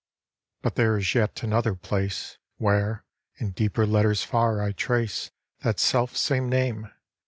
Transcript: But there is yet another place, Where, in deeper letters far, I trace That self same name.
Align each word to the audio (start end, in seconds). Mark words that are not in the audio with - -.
But 0.63 0.73
there 0.77 0.97
is 0.97 1.13
yet 1.13 1.43
another 1.43 1.75
place, 1.75 2.39
Where, 2.57 3.05
in 3.35 3.51
deeper 3.51 3.85
letters 3.85 4.23
far, 4.23 4.59
I 4.59 4.71
trace 4.71 5.29
That 5.59 5.79
self 5.79 6.17
same 6.17 6.49
name. 6.49 6.91